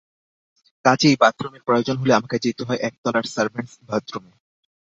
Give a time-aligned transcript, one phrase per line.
[0.85, 4.31] কাজেই বাথরুমের প্রয়োজন হলে আমাকে যেতে হয় একতলার সার্ভেন্টস বাথরুমে।